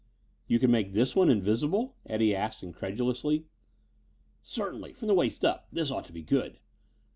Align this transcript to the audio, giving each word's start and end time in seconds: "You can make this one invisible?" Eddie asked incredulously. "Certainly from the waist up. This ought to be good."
"You 0.47 0.57
can 0.57 0.71
make 0.71 0.93
this 0.93 1.15
one 1.15 1.29
invisible?" 1.29 1.93
Eddie 2.07 2.33
asked 2.35 2.63
incredulously. 2.63 3.45
"Certainly 4.41 4.93
from 4.93 5.07
the 5.09 5.13
waist 5.13 5.45
up. 5.45 5.67
This 5.71 5.91
ought 5.91 6.05
to 6.05 6.11
be 6.11 6.23
good." 6.23 6.57